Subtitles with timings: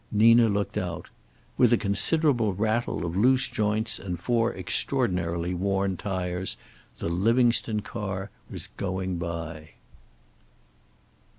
[0.11, 1.09] Nina looked out.
[1.59, 6.57] With a considerable rattle of loose joints and four extraordinarily worn tires
[6.97, 9.73] the Livingstone car was going by.